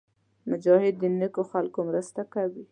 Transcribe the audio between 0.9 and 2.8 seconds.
د نېکو خلکو مرسته کوي.